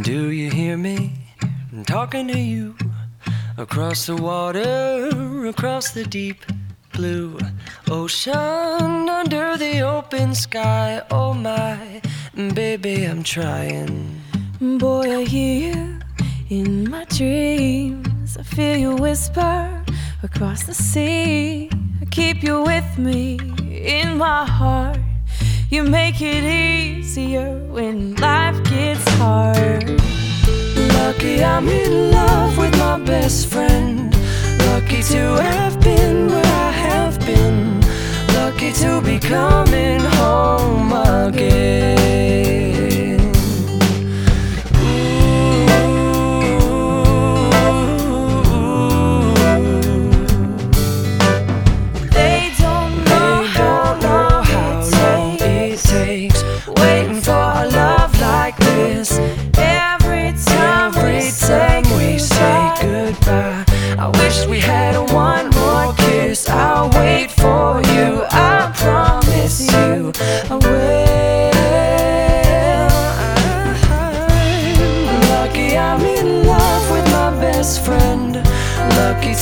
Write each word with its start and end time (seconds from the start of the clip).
Do 0.00 0.30
you 0.30 0.50
hear 0.50 0.78
me 0.78 1.12
talking 1.86 2.26
to 2.28 2.38
you 2.38 2.74
across 3.58 4.06
the 4.06 4.16
water, 4.16 5.10
across 5.46 5.90
the 5.90 6.04
deep 6.04 6.46
blue 6.94 7.38
ocean, 7.90 9.08
under 9.10 9.58
the 9.58 9.82
open 9.82 10.34
sky? 10.34 11.02
Oh 11.10 11.34
my, 11.34 12.00
baby, 12.34 13.04
I'm 13.04 13.22
trying. 13.22 14.18
Boy, 14.60 15.18
I 15.18 15.24
hear 15.24 15.74
you 15.74 16.00
in 16.48 16.88
my 16.90 17.04
dreams. 17.04 18.38
I 18.38 18.44
feel 18.44 18.78
you 18.78 18.96
whisper 18.96 19.84
across 20.22 20.64
the 20.64 20.74
sea. 20.74 21.68
I 22.00 22.06
keep 22.06 22.42
you 22.42 22.62
with 22.62 22.96
me 22.96 23.38
in 23.70 24.16
my 24.16 24.46
heart. 24.46 24.98
You 25.72 25.84
make 25.84 26.20
it 26.20 26.44
easier 26.44 27.56
when 27.70 28.14
life 28.16 28.62
gets 28.64 29.08
hard. 29.12 29.88
Lucky 30.76 31.42
I'm 31.42 31.66
in 31.66 32.10
love 32.10 32.58
with 32.58 32.78
my 32.78 32.98
best 32.98 33.46
friend. 33.46 34.14
Lucky 34.66 35.02
to 35.14 35.22
have 35.40 35.80
been 35.80 36.26
where 36.28 36.44
I 36.44 36.72
have 36.72 37.18
been. 37.20 37.80
Lucky 38.34 38.70
to 38.82 39.00
be 39.00 39.18
coming 39.18 40.00
home 40.00 40.92
again. 40.92 41.91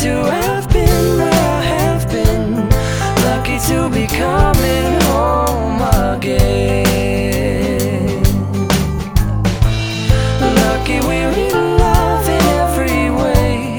To 0.00 0.24
have 0.24 0.66
been 0.72 1.18
where 1.18 1.30
I 1.30 1.60
have 1.60 2.08
been. 2.10 2.54
Lucky 3.26 3.58
to 3.68 3.90
be 3.90 4.06
coming 4.06 4.98
home 5.02 5.82
again. 6.08 6.62
Lucky 10.40 11.00
we're 11.06 11.34
in 11.48 11.76
love 11.76 12.26
in 12.26 12.44
every 12.64 13.10
way. 13.10 13.78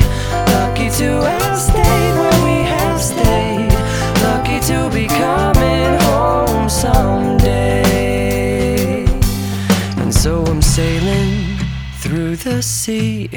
Lucky 0.54 0.90
to 1.00 1.10
have 1.26 1.58
stayed 1.58 2.14
where 2.22 2.40
we 2.46 2.58
have 2.70 3.02
stayed. 3.02 3.74
Lucky 4.22 4.60
to 4.70 4.92
be 4.94 5.08
coming 5.08 6.00
home 6.02 6.70
someday. 6.70 7.86
And 9.98 10.14
so 10.14 10.44
I'm 10.46 10.62
sailing 10.62 11.58
through 11.98 12.36
the 12.36 12.62
sea 12.62 13.28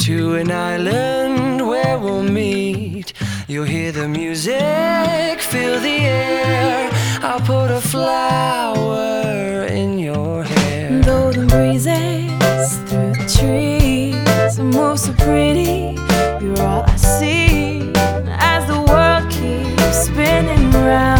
to 0.00 0.34
an 0.34 0.50
island 0.50 1.66
where 1.68 1.98
we'll 1.98 2.22
meet. 2.22 3.12
You'll 3.48 3.66
hear 3.66 3.92
the 3.92 4.08
music, 4.08 5.40
feel 5.40 5.78
the 5.78 5.98
air. 5.98 6.88
I'll 7.20 7.40
put 7.40 7.70
a 7.70 7.82
flower 7.82 9.66
in 9.66 9.98
your 9.98 10.44
hair. 10.44 11.02
Though 11.02 11.32
the 11.32 11.44
breezes 11.44 12.78
through 12.88 13.12
the 13.12 13.26
trees 13.38 14.58
move 14.58 14.98
so 14.98 15.12
pretty, 15.12 16.00
you're 16.42 16.62
all 16.62 16.84
I 16.86 16.96
see 16.96 17.92
as 18.26 18.66
the 18.66 18.80
world 18.88 19.30
keeps 19.30 20.06
spinning 20.06 20.70
round. 20.72 21.19